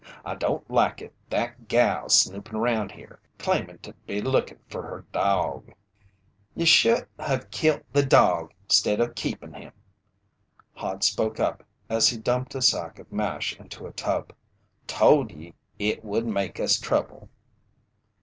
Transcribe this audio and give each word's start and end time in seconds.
I 0.25 0.33
don't 0.33 0.67
like 0.67 0.99
it 0.99 1.13
that 1.29 1.67
gal 1.67 2.09
snoopin' 2.09 2.55
around 2.55 2.91
here, 2.91 3.19
claimin' 3.37 3.77
to 3.83 3.93
be 4.07 4.19
lookin' 4.19 4.57
fer 4.67 4.81
her 4.81 5.05
dawg." 5.11 5.75
"Ye 6.55 6.65
should 6.65 7.05
have 7.19 7.51
kilt 7.51 7.83
the 7.93 8.03
dawg, 8.03 8.51
stead 8.67 8.99
o' 8.99 9.09
keepin' 9.09 9.53
him," 9.53 9.73
Hod 10.73 11.03
spoke 11.03 11.39
up 11.39 11.63
as 11.87 12.09
he 12.09 12.17
dumped 12.17 12.55
a 12.55 12.63
sack 12.63 12.97
of 12.97 13.11
mash 13.11 13.55
into 13.59 13.85
a 13.85 13.93
tub. 13.93 14.33
"Tole 14.87 15.31
ye 15.31 15.53
it 15.77 16.03
would 16.03 16.25
make 16.25 16.59
us 16.59 16.79
trouble." 16.79 17.29